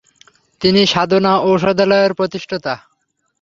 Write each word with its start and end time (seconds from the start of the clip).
তিনি 0.61 0.81
সাধনা 0.85 1.33
ঔষধালয়ের 1.41 2.11
প্রতিষ্ঠাতা। 2.13 2.73